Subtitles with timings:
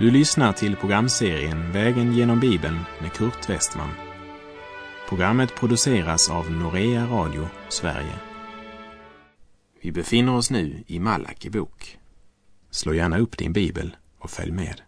[0.00, 3.90] Du lyssnar till programserien Vägen genom Bibeln med Kurt Westman.
[5.08, 8.14] Programmet produceras av Norea Radio Sverige.
[9.80, 11.98] Vi befinner oss nu i Malaki bok.
[12.70, 14.80] Slå gärna upp din bibel och följ med.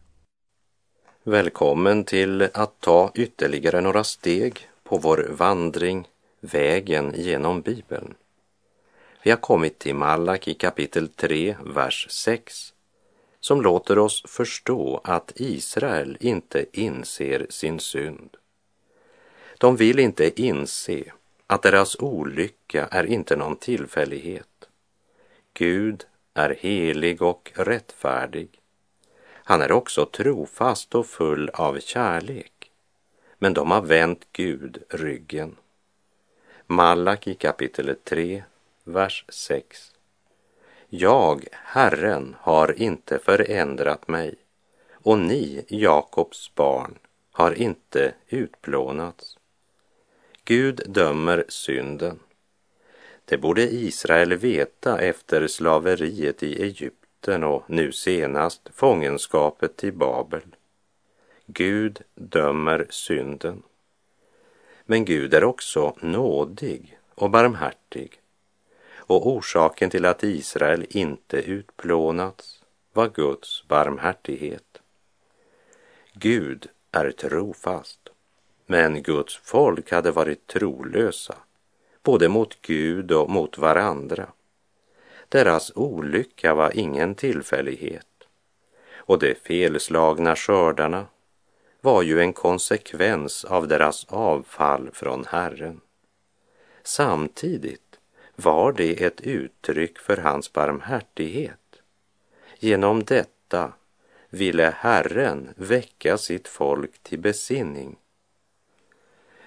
[1.24, 6.08] Välkommen till att ta ytterligare några steg på vår vandring
[6.40, 8.14] Vägen genom Bibeln.
[9.22, 12.71] Vi har kommit till Malak kapitel 3, vers 6
[13.42, 18.36] som låter oss förstå att Israel inte inser sin synd.
[19.58, 21.04] De vill inte inse
[21.46, 24.68] att deras olycka är inte någon tillfällighet.
[25.54, 28.60] Gud är helig och rättfärdig.
[29.28, 32.70] Han är också trofast och full av kärlek.
[33.38, 35.56] Men de har vänt Gud ryggen.
[36.66, 38.44] Malak kapitel 3,
[38.84, 39.91] vers 6.
[40.94, 44.34] Jag, Herren, har inte förändrat mig
[44.92, 46.98] och ni, Jakobs barn,
[47.30, 49.38] har inte utplånats.
[50.44, 52.18] Gud dömer synden.
[53.24, 60.56] Det borde Israel veta efter slaveriet i Egypten och nu senast fångenskapet i Babel.
[61.46, 63.62] Gud dömer synden.
[64.84, 68.21] Men Gud är också nådig och barmhärtig
[69.06, 74.80] och orsaken till att Israel inte utplånats var Guds barmhärtighet.
[76.12, 78.08] Gud är trofast,
[78.66, 81.34] men Guds folk hade varit trolösa,
[82.02, 84.26] både mot Gud och mot varandra.
[85.28, 88.06] Deras olycka var ingen tillfällighet
[89.04, 91.06] och de felslagna skördarna
[91.80, 95.80] var ju en konsekvens av deras avfall från Herren.
[96.82, 97.91] Samtidigt
[98.42, 101.58] var det ett uttryck för hans barmhärtighet.
[102.58, 103.72] Genom detta
[104.30, 107.96] ville Herren väcka sitt folk till besinning.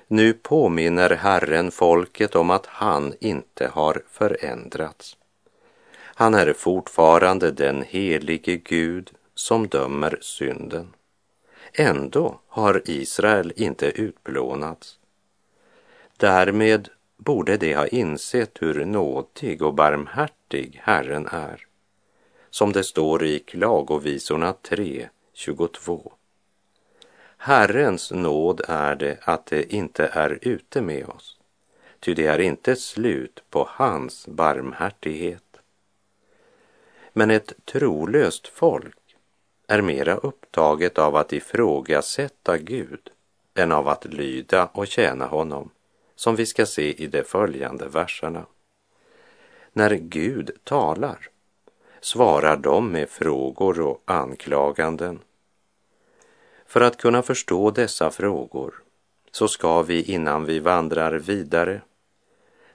[0.07, 5.17] Nu påminner Herren folket om att han inte har förändrats.
[5.97, 10.93] Han är fortfarande den helige Gud som dömer synden.
[11.73, 14.99] Ändå har Israel inte utplånats.
[16.17, 21.67] Därmed borde de ha insett hur nådig och barmhärtig Herren är.
[22.49, 26.13] Som det står i Klagovisorna 3, 22.
[27.37, 31.37] Herrens nåd är det att det inte är ute med oss,
[31.99, 35.41] ty det är inte slut på hans barmhärtighet.
[37.13, 38.97] Men ett trolöst folk
[39.67, 43.09] är mera upptaget av att ifrågasätta Gud
[43.55, 45.69] än av att lyda och tjäna honom
[46.15, 48.45] som vi ska se i de följande verserna.
[49.73, 51.29] När Gud talar
[52.01, 55.19] svarar de med frågor och anklaganden.
[56.65, 58.73] För att kunna förstå dessa frågor
[59.31, 61.81] så ska vi innan vi vandrar vidare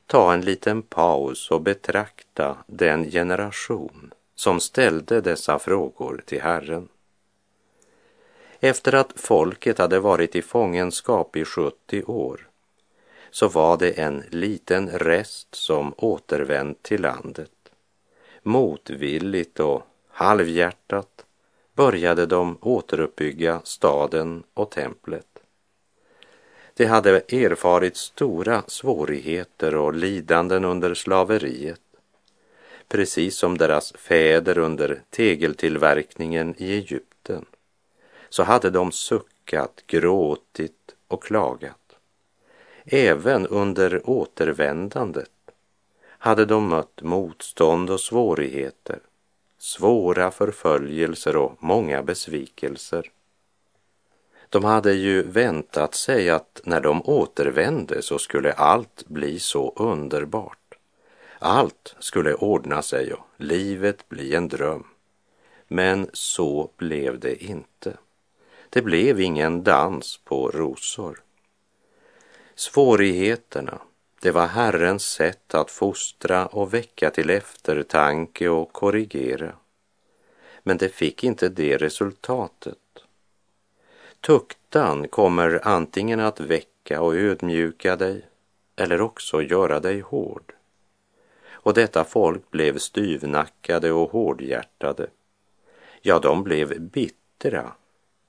[0.06, 6.88] ta en liten paus och betrakta den generation som ställde dessa frågor till Herren.
[8.60, 12.49] Efter att folket hade varit i fångenskap i 70 år
[13.30, 17.50] så var det en liten rest som återvänt till landet.
[18.42, 21.24] Motvilligt och halvhjärtat
[21.74, 25.26] började de återuppbygga staden och templet.
[26.74, 31.80] De hade erfarit stora svårigheter och lidanden under slaveriet,
[32.88, 37.44] precis som deras fäder under tegeltillverkningen i Egypten,
[38.28, 41.89] så hade de suckat, gråtit och klagat.
[42.92, 45.30] Även under återvändandet
[46.02, 48.98] hade de mött motstånd och svårigheter,
[49.58, 53.10] svåra förföljelser och många besvikelser.
[54.48, 60.74] De hade ju väntat sig att när de återvände så skulle allt bli så underbart.
[61.38, 64.84] Allt skulle ordna sig och livet bli en dröm.
[65.68, 67.96] Men så blev det inte.
[68.70, 71.22] Det blev ingen dans på rosor.
[72.60, 73.80] Svårigheterna,
[74.20, 79.52] det var Herrens sätt att fostra och väcka till eftertanke och korrigera.
[80.62, 82.78] Men det fick inte det resultatet.
[84.20, 88.28] Tuktan kommer antingen att väcka och ödmjuka dig
[88.76, 90.52] eller också göra dig hård.
[91.50, 95.06] Och detta folk blev styvnackade och hårdhjärtade.
[96.02, 97.72] Ja, de blev bittra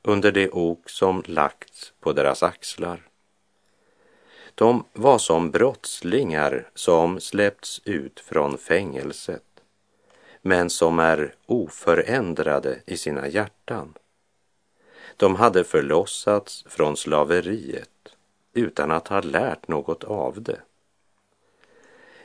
[0.02, 3.11] under det ok som lagts på deras axlar.
[4.62, 9.44] De var som brottslingar som släppts ut från fängelset,
[10.42, 13.94] men som är oförändrade i sina hjärtan.
[15.18, 18.16] De hade förlossats från slaveriet
[18.54, 20.60] utan att ha lärt något av det.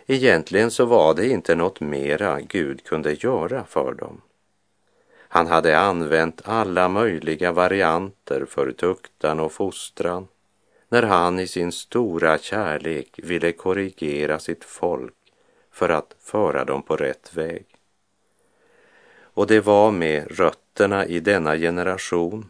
[0.06, 4.20] Egentligen så var det inte något mera Gud kunde göra för dem.
[5.28, 10.28] Han hade använt alla möjliga varianter för tuktan och fostran
[10.88, 15.14] när han i sin stora kärlek ville korrigera sitt folk
[15.70, 17.66] för att föra dem på rätt väg.
[19.20, 22.48] Och det var med rötterna i denna generation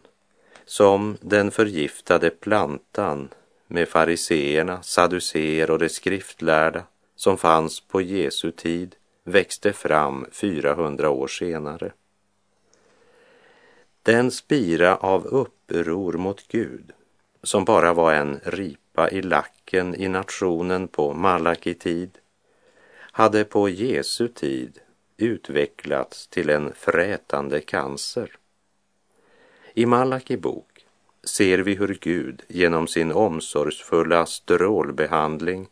[0.64, 3.28] som den förgiftade plantan
[3.66, 6.82] med fariseerna, saduceer och de skriftlärda
[7.16, 11.92] som fanns på Jesu tid växte fram 400 år senare.
[14.02, 16.92] Den spira av uppror mot Gud
[17.46, 22.18] som bara var en ripa i lacken i nationen på Malaki tid
[22.98, 24.78] hade på Jesu tid
[25.16, 28.30] utvecklats till en frätande cancer.
[29.74, 30.86] I Malaki bok
[31.24, 35.68] ser vi hur Gud genom sin omsorgsfulla strålbehandling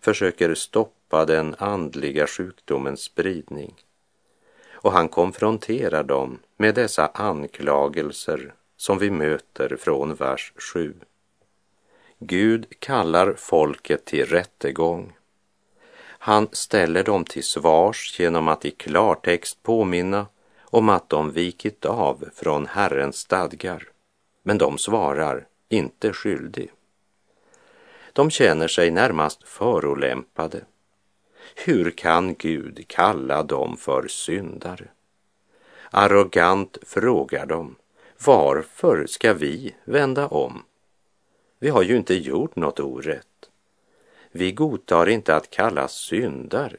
[0.00, 3.74] försöker stoppa den andliga sjukdomens spridning.
[4.72, 10.94] Och han konfronterar dem med dessa anklagelser som vi möter från vers 7.
[12.18, 15.12] Gud kallar folket till rättegång.
[16.18, 20.26] Han ställer dem till svars genom att i klartext påminna
[20.60, 23.88] om att de vikit av från Herrens stadgar.
[24.42, 26.70] Men de svarar inte skyldig.
[28.12, 30.64] De känner sig närmast förolämpade.
[31.54, 34.88] Hur kan Gud kalla dem för syndare?
[35.90, 37.76] Arrogant frågar de,
[38.24, 40.64] varför ska vi vända om?
[41.58, 43.50] Vi har ju inte gjort något orätt.
[44.30, 46.76] Vi godtar inte att kallas syndare.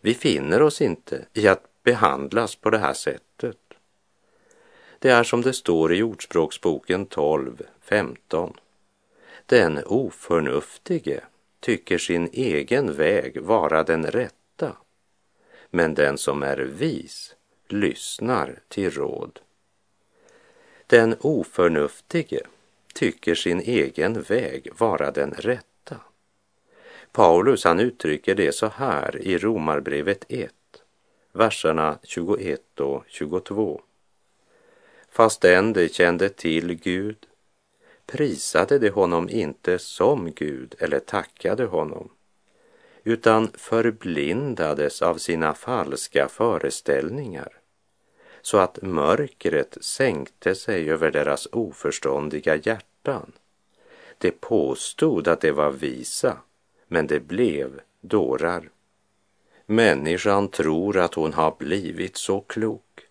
[0.00, 3.58] Vi finner oss inte i att behandlas på det här sättet.
[4.98, 8.56] Det är som det står i Ordspråksboken 12, 15.
[9.46, 11.20] Den oförnuftige
[11.60, 14.76] tycker sin egen väg vara den rätta,
[15.70, 17.34] men den som är vis
[17.68, 19.40] lyssnar till råd.
[20.86, 22.40] Den oförnuftige
[22.94, 25.96] tycker sin egen väg vara den rätta.
[27.12, 30.52] Paulus han uttrycker det så här i Romarbrevet 1,
[31.32, 33.80] verserna 21 och 22.
[35.10, 37.26] Fastän de kände till Gud
[38.06, 42.10] prisade de honom inte som Gud eller tackade honom,
[43.04, 47.48] utan förblindades av sina falska föreställningar
[48.46, 53.32] så att mörkret sänkte sig över deras oförståndiga hjärtan.
[54.18, 56.38] De påstod att de var visa,
[56.88, 58.70] men det blev dårar.
[59.66, 63.06] Människan tror att hon har blivit så klok,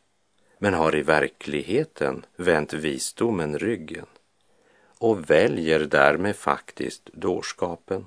[0.58, 4.06] men har i verkligheten vänt visdomen ryggen
[4.98, 8.06] och väljer därmed faktiskt dårskapen.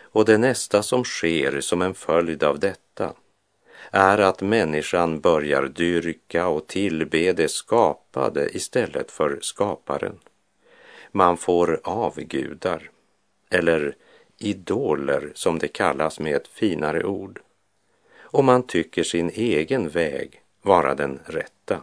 [0.00, 3.14] Och det nästa som sker som en följd av detta
[3.90, 10.18] är att människan börjar dyrka och tillbe det skapade istället för skaparen.
[11.12, 12.90] Man får avgudar,
[13.50, 13.96] eller
[14.38, 17.40] idoler som det kallas med ett finare ord.
[18.18, 21.80] Och man tycker sin egen väg vara den rätta.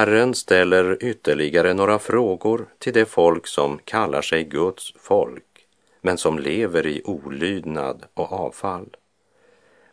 [0.00, 5.66] Herren ställer ytterligare några frågor till det folk som kallar sig Guds folk,
[6.00, 8.96] men som lever i olydnad och avfall.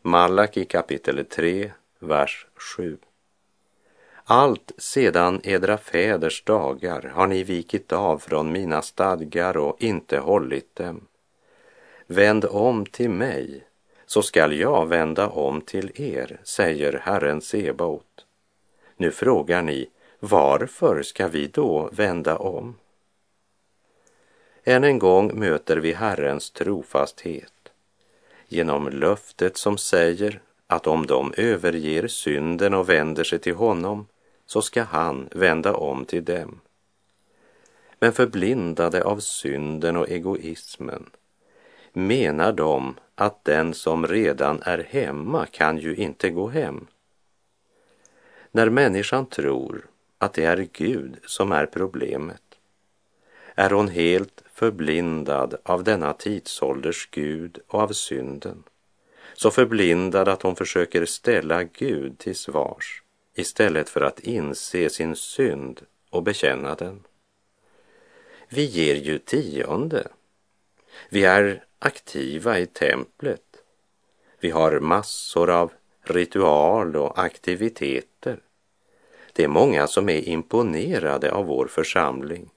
[0.02, 2.48] Malaki kapitel 3, vers
[2.78, 2.98] 7.
[4.24, 10.76] Allt sedan edra fäders dagar har ni vikit av från mina stadgar och inte hållit
[10.76, 11.08] dem.
[12.06, 13.64] Vänd om till mig,
[14.06, 18.04] så skall jag vända om till er, säger Herren Sebaot.
[18.98, 22.76] Nu frågar ni, varför ska vi då vända om?
[24.64, 27.54] Än en gång möter vi Herrens trofasthet
[28.48, 34.08] genom löftet som säger att om de överger synden och vänder sig till honom
[34.46, 36.60] så ska han vända om till dem.
[38.00, 41.10] Men förblindade av synden och egoismen
[41.94, 46.88] menar de att den som redan är hemma kan ju inte gå hem.
[48.52, 52.42] När människan tror att det är Gud som är problemet
[53.60, 58.64] är hon helt förblindad av denna tidsålders Gud och av synden.
[59.34, 63.04] Så förblindad att hon försöker ställa Gud till svars
[63.36, 67.04] istället för att inse sin synd och bekänna den.
[68.50, 70.08] Vi ger ju tionde.
[71.10, 73.44] Vi är aktiva i templet.
[74.40, 75.72] Vi har massor av
[76.02, 78.40] ritual och aktiviteter.
[79.38, 82.50] Det är många som är imponerade av vår församling.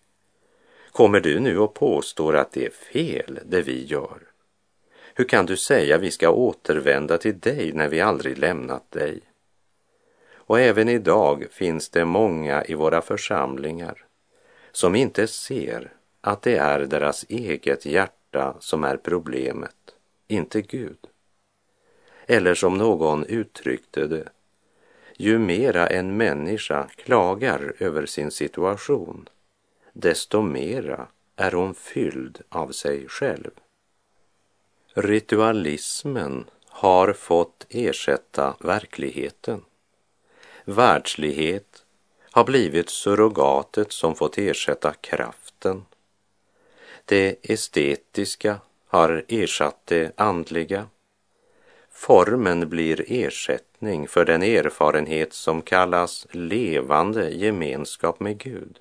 [0.93, 4.19] Kommer du nu och påstår att det är fel det vi gör?
[5.15, 9.21] Hur kan du säga vi ska återvända till dig när vi aldrig lämnat dig?
[10.33, 14.05] Och även idag finns det många i våra församlingar
[14.73, 19.95] som inte ser att det är deras eget hjärta som är problemet,
[20.29, 21.07] inte Gud.
[22.27, 24.29] Eller som någon uttryckte det,
[25.21, 29.29] ju mera en människa klagar över sin situation,
[29.93, 33.50] desto mera är hon fylld av sig själv.
[34.95, 39.65] Ritualismen har fått ersätta verkligheten.
[40.65, 41.85] Världslighet
[42.31, 45.87] har blivit surrogatet som fått ersätta kraften.
[47.05, 50.87] Det estetiska har ersatt det andliga.
[52.00, 58.80] Formen blir ersättning för den erfarenhet som kallas levande gemenskap med Gud.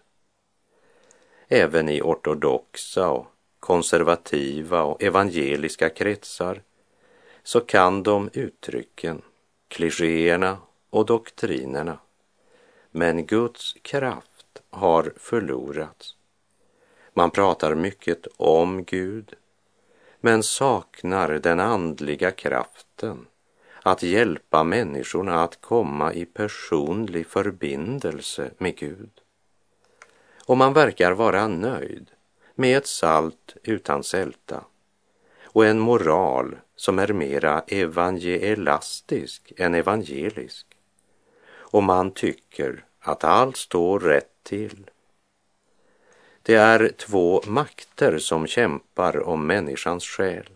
[1.47, 3.27] Även i ortodoxa och
[3.59, 6.61] konservativa och evangeliska kretsar
[7.43, 9.21] så kan de uttrycken,
[9.67, 10.57] klichéerna
[10.89, 11.99] och doktrinerna.
[12.91, 16.15] Men Guds kraft har förlorats.
[17.13, 19.35] Man pratar mycket om Gud,
[20.19, 23.27] men saknar den andliga kraften
[23.83, 29.09] att hjälpa människorna att komma i personlig förbindelse med Gud.
[30.45, 32.11] Och man verkar vara nöjd
[32.55, 34.63] med ett salt utan sälta
[35.43, 40.67] och en moral som är mera evangelastisk än evangelisk.
[41.49, 44.89] Och man tycker att allt står rätt till.
[46.43, 50.49] Det är två makter som kämpar om människans själ.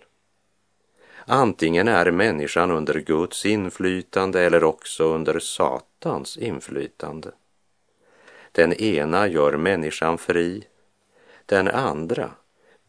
[1.25, 7.31] Antingen är människan under Guds inflytande eller också under Satans inflytande.
[8.51, 10.67] Den ena gör människan fri,
[11.45, 12.31] den andra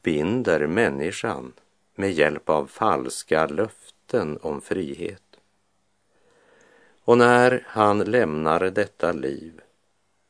[0.02, 1.52] binder människan
[1.94, 5.22] med hjälp av falska löften om frihet.
[7.04, 9.60] Och när han lämnar detta liv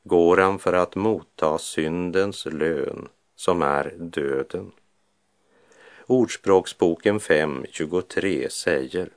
[0.04, 4.72] går han för att motta syndens lön som är döden.
[6.06, 9.10] Ordspråksboken 5.23 säger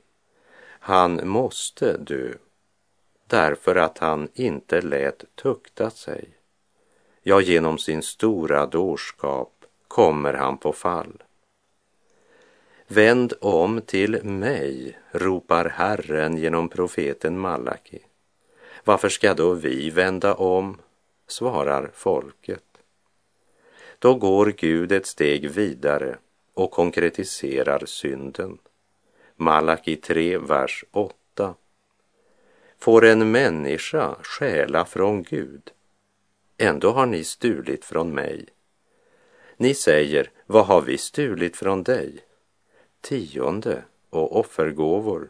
[0.80, 2.32] Han måste dö
[3.26, 6.28] därför att han inte lät tukta sig.
[7.22, 11.22] Ja, genom sin stora dårskap kommer han på fall.
[12.86, 18.07] Vänd om till mig, ropar Herren genom profeten Malaki.
[18.84, 20.80] Varför ska då vi vända om,
[21.26, 22.64] svarar folket.
[23.98, 26.18] Då går Gud ett steg vidare
[26.54, 28.58] och konkretiserar synden.
[29.36, 31.54] Malaki 3, vers 8.
[32.78, 35.70] Får en människa stjäla från Gud?
[36.56, 38.46] Ändå har ni stulit från mig.
[39.56, 42.18] Ni säger, vad har vi stulit från dig?
[43.00, 45.28] Tionde och offergåvor.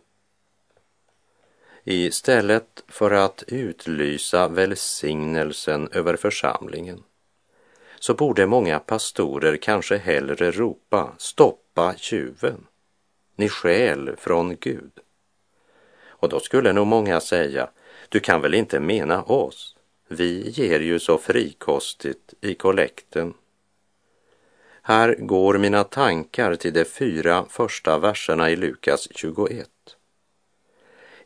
[1.91, 7.03] Istället för att utlysa välsignelsen över församlingen
[8.01, 12.67] så borde många pastorer kanske hellre ropa stoppa tjuven.
[13.37, 14.91] Ni skäl från Gud.
[16.07, 17.71] Och då skulle nog många säga,
[18.09, 19.77] du kan väl inte mena oss?
[20.09, 23.35] Vi ger ju så frikostigt i kollekten.
[24.83, 29.69] Här går mina tankar till de fyra första verserna i Lukas 21.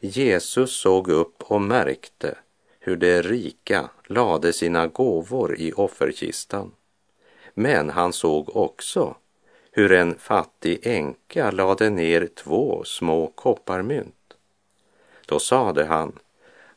[0.05, 2.39] Jesus såg upp och märkte
[2.81, 6.73] hur de rika lade sina gåvor i offerkistan.
[7.55, 9.17] Men han såg också
[9.71, 14.35] hur en fattig änka lade ner två små kopparmynt.
[15.27, 16.19] Då sade han,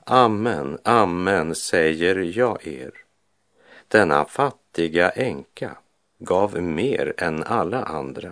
[0.03, 2.91] Amen, amen säger jag er.
[3.87, 5.77] Denna fattiga änka
[6.19, 8.31] gav mer än alla andra.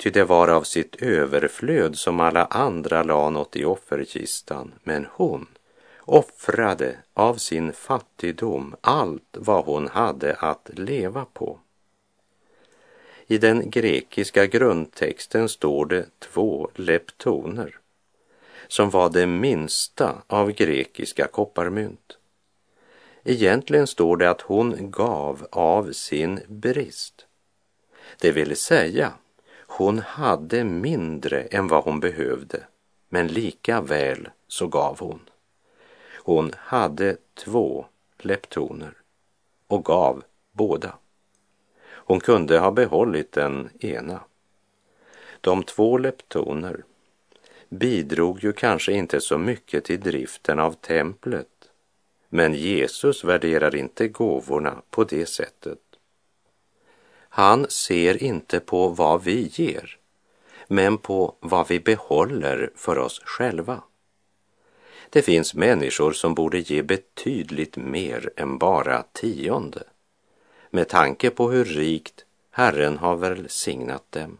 [0.00, 5.46] Ty det var av sitt överflöd som alla andra la något i offerkistan, men hon
[6.00, 11.58] offrade av sin fattigdom allt vad hon hade att leva på.
[13.26, 17.78] I den grekiska grundtexten står det två leptoner
[18.68, 22.18] som var det minsta av grekiska kopparmynt.
[23.24, 27.26] Egentligen står det att hon gav av sin brist.
[28.20, 29.12] Det vill säga,
[29.72, 32.66] hon hade mindre än vad hon behövde,
[33.08, 35.20] men lika väl så gav hon.
[36.16, 37.86] Hon hade två
[38.18, 38.92] leptoner
[39.66, 40.22] och gav
[40.52, 40.94] båda.
[41.82, 44.20] Hon kunde ha behållit den ena.
[45.40, 46.84] De två leptoner
[47.68, 51.70] bidrog ju kanske inte så mycket till driften av templet,
[52.28, 55.89] men Jesus värderar inte gåvorna på det sättet.
[57.32, 59.98] Han ser inte på vad vi ger,
[60.68, 63.82] men på vad vi behåller för oss själva.
[65.10, 69.82] Det finns människor som borde ge betydligt mer än bara tionde
[70.70, 74.38] med tanke på hur rikt Herren har välsignat dem.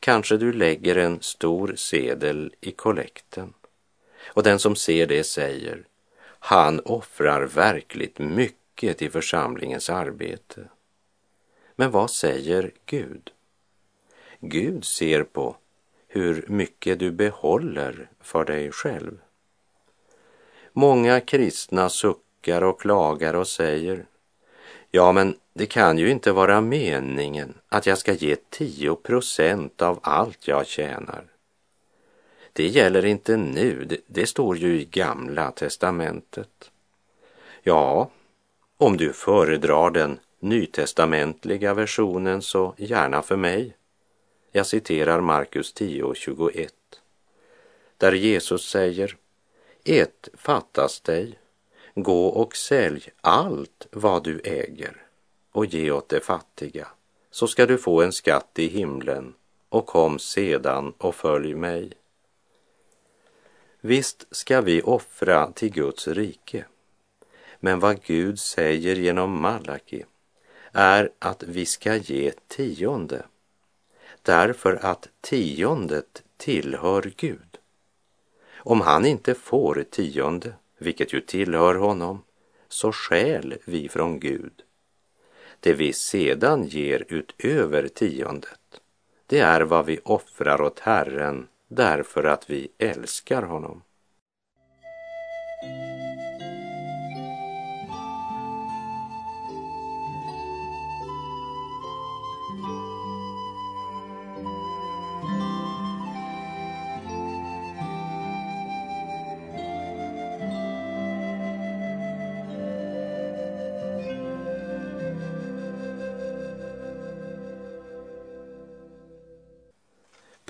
[0.00, 3.52] Kanske du lägger en stor sedel i kollekten
[4.26, 5.84] och den som ser det säger
[6.44, 10.68] han offrar verkligt mycket i församlingens arbete.
[11.76, 13.30] Men vad säger Gud?
[14.40, 15.56] Gud ser på
[16.08, 19.18] hur mycket du behåller för dig själv.
[20.72, 24.06] Många kristna suckar och klagar och säger
[24.90, 29.98] Ja, men det kan ju inte vara meningen att jag ska ge 10 procent av
[30.02, 31.24] allt jag tjänar.
[32.52, 36.70] Det gäller inte nu, det, det står ju i Gamla testamentet.
[37.62, 38.10] Ja,
[38.76, 43.76] om du föredrar den nytestamentliga versionen så gärna för mig.
[44.52, 46.68] Jag citerar Markus 10.21
[47.96, 49.16] där Jesus säger
[49.84, 51.38] Ett fattas dig
[51.94, 55.06] Gå och sälj allt vad du äger
[55.52, 56.88] och ge åt de fattiga,
[57.30, 59.34] så ska du få en skatt i himlen
[59.68, 61.92] och kom sedan och följ mig.
[63.80, 66.64] Visst ska vi offra till Guds rike,
[67.60, 70.04] men vad Gud säger genom Malaki
[70.72, 73.22] är att vi ska ge tionde,
[74.22, 77.58] därför att tiondet tillhör Gud.
[78.56, 82.22] Om han inte får tionde vilket ju tillhör honom,
[82.68, 84.62] så skäl vi från Gud.
[85.60, 88.80] Det vi sedan ger utöver tiondet,
[89.26, 93.82] det är vad vi offrar åt Herren därför att vi älskar honom.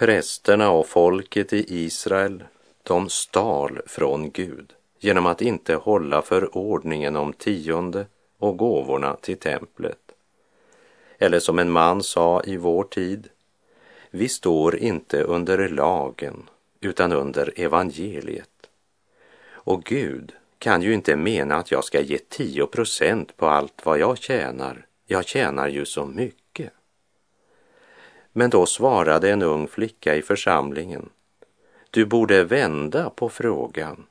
[0.02, 2.44] Prästerna och folket i Israel,
[2.82, 8.06] de stal från Gud genom att inte hålla förordningen om tionde
[8.38, 9.98] och gåvorna till templet.
[11.18, 13.28] Eller som en man sa i vår tid,
[14.10, 16.48] vi står inte under lagen
[16.80, 18.68] utan under evangeliet.
[19.50, 23.98] Och Gud kan ju inte mena att jag ska ge tio procent på allt vad
[23.98, 24.86] jag tjänar.
[25.06, 26.41] Jag tjänar ju så mycket.
[28.32, 31.08] Men då svarade en ung flicka i församlingen.
[31.90, 34.06] Du borde vända på frågan.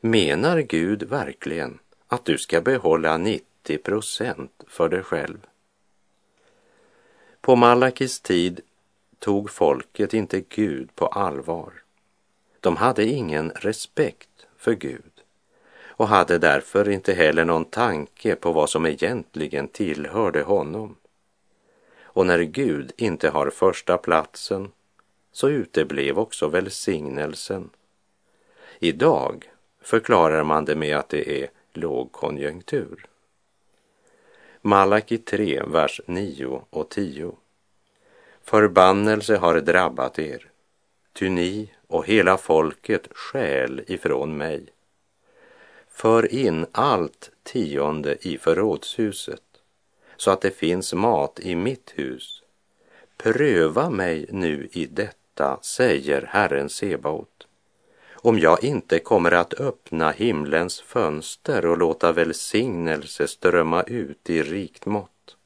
[0.00, 5.38] Menar Gud verkligen att du ska behålla 90 procent för dig själv?
[7.40, 8.60] På Malakis tid
[9.18, 11.72] tog folket inte Gud på allvar.
[12.60, 15.12] De hade ingen respekt för Gud
[15.96, 20.96] och hade därför inte heller någon tanke på vad som egentligen tillhörde honom.
[22.14, 24.72] Och när Gud inte har första platsen
[25.32, 27.70] så uteblev också välsignelsen.
[28.78, 29.50] Idag
[29.80, 33.06] förklarar man det med att det är lågkonjunktur.
[34.60, 37.36] Malaki 3, vers 9 och 10.
[38.42, 40.50] Förbannelse har drabbat er,
[41.12, 44.66] ty ni och hela folket skäl ifrån mig.
[45.88, 49.53] För in allt tionde i förrådshuset
[50.16, 52.42] så att det finns mat i mitt hus.
[53.16, 57.46] Pröva mig nu i detta, säger Herren Sebaot,
[58.14, 64.86] om jag inte kommer att öppna himlens fönster och låta välsignelse strömma ut i rikt
[64.86, 65.36] mått.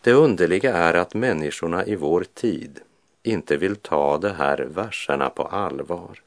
[0.00, 2.80] Det underliga är att människorna i vår tid
[3.22, 6.22] inte vill ta de här verserna på allvar.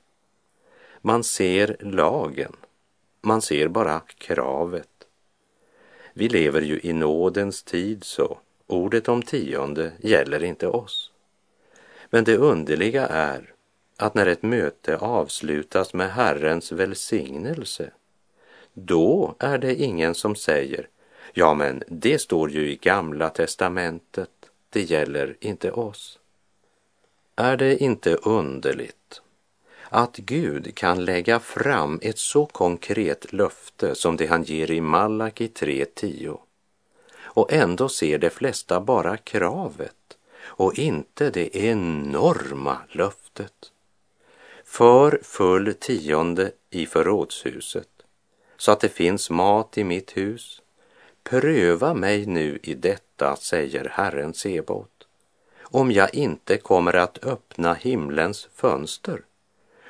[1.01, 2.55] Man ser lagen,
[3.21, 4.94] man ser bara kravet
[6.17, 11.11] vi lever ju i nådens tid så ordet om tionde gäller inte oss.
[12.09, 13.53] Men det underliga är
[13.97, 17.91] att när ett möte avslutas med Herrens välsignelse,
[18.73, 20.87] då är det ingen som säger,
[21.33, 24.29] ja men det står ju i Gamla testamentet,
[24.69, 26.19] det gäller inte oss.
[27.35, 29.21] Är det inte underligt
[29.95, 35.47] att Gud kan lägga fram ett så konkret löfte som det han ger i Malaki
[35.47, 36.37] 3.10
[37.21, 43.71] och ändå ser de flesta bara kravet och inte det enorma löftet.
[44.65, 47.89] För full tionde i förrådshuset
[48.57, 50.61] så att det finns mat i mitt hus.
[51.23, 55.07] Pröva mig nu i detta, säger Herren Sebot
[55.61, 59.21] om jag inte kommer att öppna himlens fönster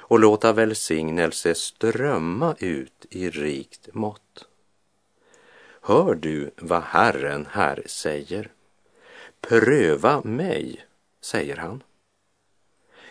[0.08, 4.48] och låta välsignelse strömma ut i rikt mått.
[5.82, 8.52] Hör du vad Herren här säger?
[9.42, 10.86] Pröva mig,
[11.22, 11.84] säger han.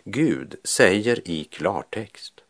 [0.04, 2.40] Gud säger i klartext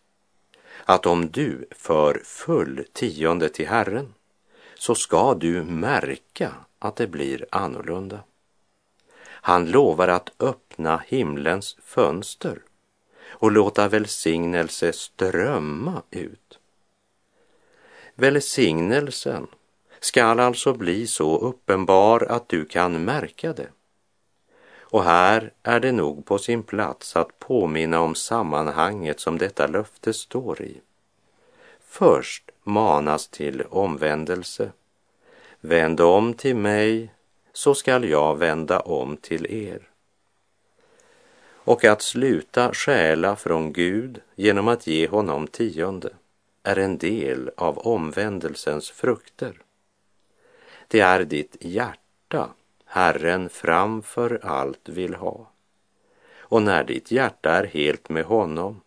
[0.84, 4.14] att om du för full tionde till Herren
[4.74, 8.20] så ska du märka att det blir annorlunda.
[9.24, 12.58] Han lovar att öppna himlens fönster
[13.34, 16.58] och låta välsignelse strömma ut.
[18.14, 19.46] Välsignelsen
[20.00, 23.68] skall alltså bli så uppenbar att du kan märka det.
[24.80, 30.12] Och här är det nog på sin plats att påminna om sammanhanget som detta löfte
[30.12, 30.80] står i.
[31.80, 34.72] Först manas till omvändelse.
[35.60, 37.12] Vänd om till mig
[37.52, 39.93] så skall jag vända om till er.
[41.64, 46.10] Och att sluta stjäla från Gud genom att ge honom tionde
[46.62, 49.60] är en del av omvändelsens frukter.
[50.88, 52.48] Det är ditt hjärta
[52.84, 55.50] Herren framför allt vill ha.
[56.36, 58.80] Och när ditt hjärta är helt med honom,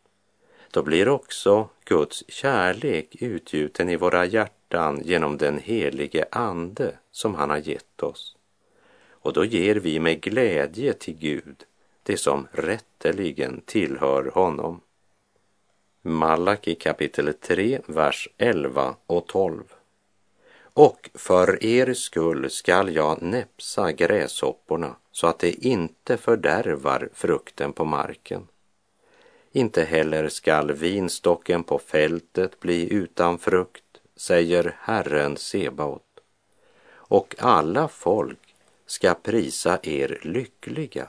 [0.71, 7.49] då blir också Guds kärlek utgjuten i våra hjärtan genom den helige Ande som han
[7.49, 8.37] har gett oss
[9.27, 11.65] och då ger vi med glädje till Gud
[12.07, 14.81] det som rätteligen tillhör honom.
[16.01, 19.63] Malaki kapitel 3, vers 11 och 12.
[20.59, 27.85] Och för er skull skall jag näpsa gräshopporna så att det inte fördärvar frukten på
[27.85, 28.47] marken.
[29.51, 36.19] Inte heller skall vinstocken på fältet bli utan frukt, säger Herren Sebaot.
[36.89, 41.07] Och alla folk ska prisa er lyckliga.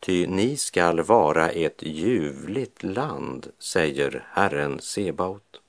[0.00, 5.60] Ty ni skall vara ett ljuvligt land, säger Herren Sebaot.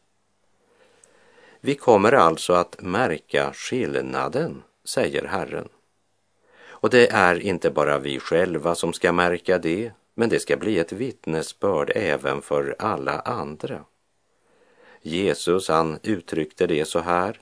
[1.62, 5.70] Vi kommer alltså att märka skillnaden, säger Herren.
[6.80, 10.80] Och det är inte bara vi själva som ska märka det, men det ska bli
[10.80, 13.86] ett vittnesbörd även för alla andra.
[15.02, 17.40] Jesus han uttryckte det så här.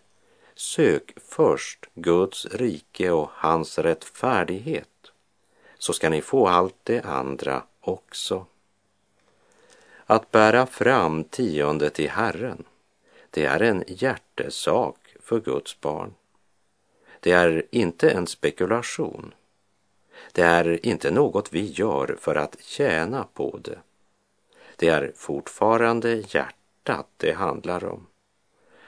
[0.55, 4.89] Sök först Guds rike och hans rättfärdighet,
[5.77, 8.45] så ska ni få allt det andra också.
[10.05, 12.63] Att bära fram tionde till Herren,
[13.29, 16.13] det är en hjärtesak för Guds barn.
[17.19, 19.33] Det är inte en spekulation.
[20.31, 23.79] Det är inte något vi gör för att tjäna på det.
[24.75, 28.07] Det är fortfarande hjärtat det handlar om.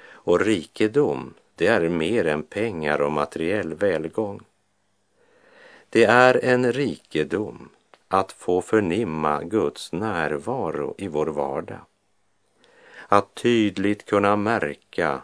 [0.08, 4.42] Och rikedom, det är mer än pengar och materiell välgång.
[5.90, 7.70] Det är en rikedom
[8.08, 11.80] att få förnimma Guds närvaro i vår vardag.
[13.08, 15.22] Att tydligt kunna märka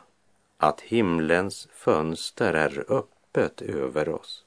[0.58, 4.45] att himlens fönster är öppet över oss.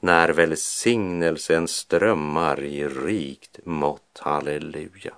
[0.00, 5.14] När välsignelsen strömmar i rikt mått, halleluja.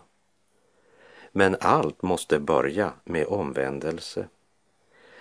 [1.32, 4.28] Men allt måste börja med omvändelse.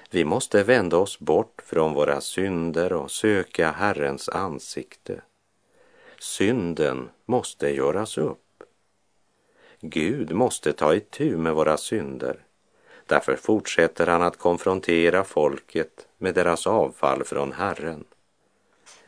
[0.09, 5.21] Vi måste vända oss bort från våra synder och söka Herrens ansikte.
[6.19, 8.63] Synden måste göras upp.
[9.79, 12.39] Gud måste ta itu med våra synder.
[13.05, 18.03] Därför fortsätter han att konfrontera folket med deras avfall från Herren.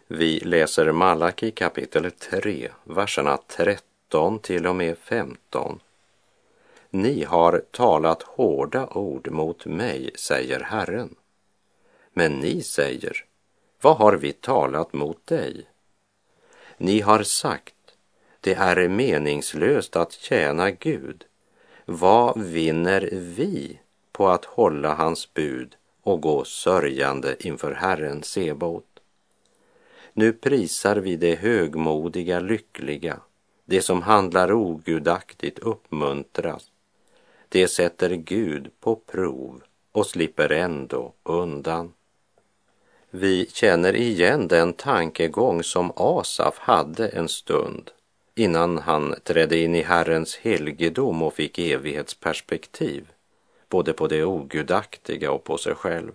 [0.07, 5.79] Vi läser Malaki kapitel 3, verserna 13 till och med 15
[6.91, 11.15] ni har talat hårda ord mot mig, säger Herren.
[12.13, 13.25] Men ni säger,
[13.81, 15.65] vad har vi talat mot dig?
[16.77, 17.75] Ni har sagt,
[18.41, 21.25] det är meningslöst att tjäna Gud.
[21.85, 23.79] Vad vinner vi
[24.11, 28.85] på att hålla hans bud och gå sörjande inför Herren Sebaot?
[30.13, 33.19] Nu prisar vi det högmodiga, lyckliga,
[33.65, 36.71] det som handlar ogudaktigt uppmuntras.
[37.49, 41.93] Det sätter Gud på prov och slipper ändå undan.
[43.09, 47.91] Vi känner igen den tankegång som Asaf hade en stund
[48.35, 53.11] innan han trädde in i Herrens helgedom och fick evighetsperspektiv,
[53.69, 56.11] både på det ogudaktiga och på sig själv.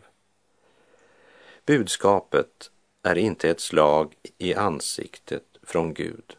[1.67, 2.71] Budskapet
[3.03, 6.37] är inte ett slag i ansiktet från Gud.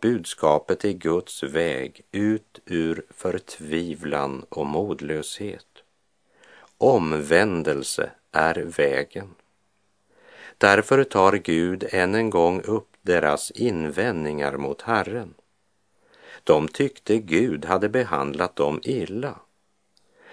[0.00, 5.66] Budskapet är Guds väg ut ur förtvivlan och modlöshet.
[6.78, 9.34] Omvändelse är vägen.
[10.58, 15.34] Därför tar Gud än en gång upp deras invändningar mot Herren.
[16.44, 19.40] De tyckte Gud hade behandlat dem illa.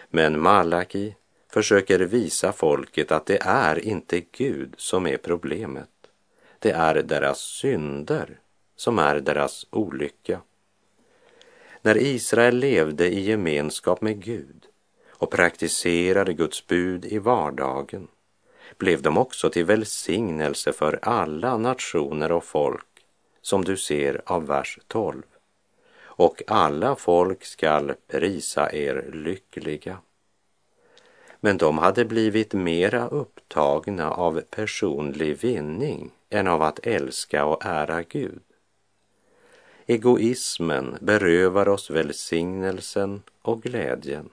[0.10, 1.16] Men Malaki
[1.50, 5.90] försöker visa folket att det är inte Gud som är problemet.
[6.60, 8.40] Det är deras synder
[8.78, 10.42] som är deras olycka.
[11.82, 14.66] När Israel levde i gemenskap med Gud
[15.10, 18.08] och praktiserade Guds bud i vardagen
[18.78, 23.06] blev de också till välsignelse för alla nationer och folk,
[23.42, 25.24] som du ser av vers 12.
[26.00, 29.98] Och alla folk skall prisa er lyckliga.
[31.40, 38.04] Men de hade blivit mera upptagna av personlig vinning än av att älska och ära
[38.04, 38.42] Gud.
[39.90, 44.30] Egoismen berövar oss välsignelsen och glädjen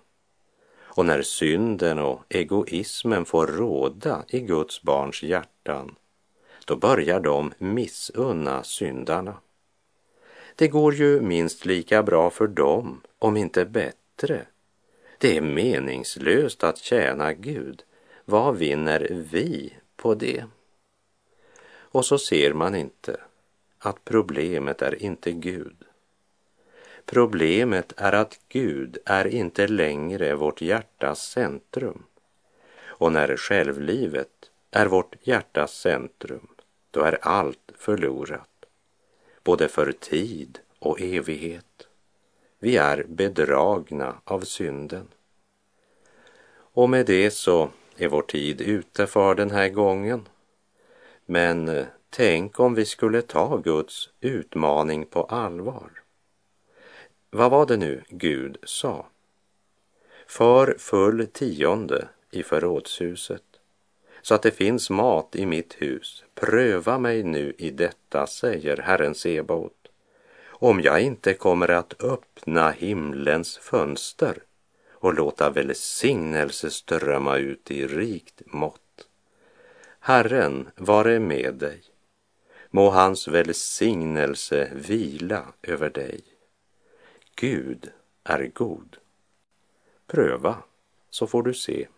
[0.97, 5.97] och när synden och egoismen får råda i Guds barns hjärtan,
[6.67, 9.35] då börjar de missunna syndarna.
[10.57, 14.47] Det går ju minst lika bra för dem, om inte bättre.
[15.19, 17.83] Det är meningslöst att tjäna Gud.
[18.25, 20.45] Vad vinner vi på det?
[21.67, 23.21] Och så ser man inte
[23.87, 25.85] att problemet är inte Gud
[27.07, 32.05] Problemet är att Gud är inte längre vårt hjärtas centrum.
[32.83, 36.49] Och när självlivet är vårt hjärtas centrum,
[36.91, 38.65] då är allt förlorat,
[39.45, 41.89] både för tid och evighet.
[42.59, 45.09] Vi är bedragna av synden.
[46.57, 50.29] Och med det så är vår tid ute för den här gången.
[51.27, 56.05] Men eh, tänk om vi skulle ta Guds utmaning på allvar
[57.35, 59.07] vad var det nu Gud sa?
[60.27, 63.43] För full tionde i förrådshuset,
[64.23, 66.25] så att det finns mat i mitt hus.
[66.35, 69.89] Pröva mig nu i detta, säger Herren Sebaot,
[70.47, 74.43] om jag inte kommer att öppna himlens fönster
[74.91, 79.09] och låta välsignelse strömma ut i rikt mått.
[80.01, 81.94] Herren vare med dig.
[82.75, 86.21] Må hans välsignelse vila över dig.
[87.35, 87.93] Gud
[88.25, 88.97] är god.
[90.07, 90.63] Pröva,
[91.11, 91.89] så får du se.